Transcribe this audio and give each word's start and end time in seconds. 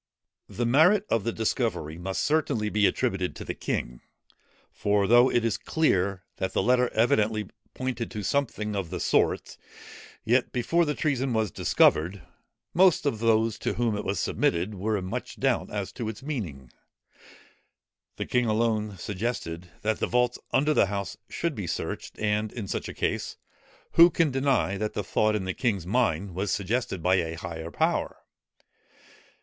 The 0.49 0.65
merit 0.65 1.05
of 1.11 1.25
the 1.25 1.31
discovery 1.31 1.99
must 1.99 2.23
certainly 2.23 2.69
be 2.69 2.87
attributed 2.87 3.35
to 3.35 3.45
the 3.45 3.53
king. 3.53 4.01
For 4.71 5.05
though 5.05 5.29
it 5.29 5.45
is 5.45 5.59
clear 5.59 6.23
that 6.37 6.53
the 6.53 6.63
letter 6.63 6.89
evidently 6.95 7.51
pointed 7.75 8.09
to 8.09 8.23
something 8.23 8.75
of 8.75 8.89
the 8.89 8.99
sort; 8.99 9.59
yet 10.25 10.51
before 10.51 10.85
the 10.85 10.95
treason 10.95 11.33
was 11.33 11.51
discovered, 11.51 12.23
most 12.73 13.05
of 13.05 13.19
those 13.19 13.59
to 13.59 13.73
whom 13.75 13.95
it 13.95 14.03
was 14.03 14.19
submitted, 14.19 14.73
were 14.73 14.97
in 14.97 15.05
much 15.05 15.39
doubt 15.39 15.69
as 15.69 15.91
to 15.91 16.09
its 16.09 16.23
meaning. 16.23 16.71
The 18.15 18.25
king 18.25 18.47
alone 18.47 18.97
suggested, 18.97 19.69
that 19.83 19.99
the 19.99 20.07
vaults 20.07 20.39
under 20.51 20.73
the 20.73 20.87
House 20.87 21.15
should 21.29 21.53
be 21.53 21.67
searched: 21.67 22.17
and 22.17 22.51
in 22.51 22.67
such 22.67 22.89
a 22.89 22.93
case, 22.95 23.37
who 23.91 24.09
can 24.09 24.31
deny, 24.31 24.77
that 24.77 24.93
the 24.93 25.03
thought 25.03 25.35
in 25.35 25.45
the 25.45 25.53
king's 25.53 25.85
mind 25.85 26.33
was 26.33 26.49
suggested 26.49 27.03
by 27.03 27.17
a 27.17 27.35
higher 27.37 27.69
power? 27.69 28.17